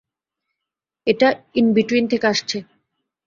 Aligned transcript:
এটা 1.07 1.27
in 1.55 1.65
between 1.73 2.05
থেকে 2.07 2.25
আসছে। 2.27 2.57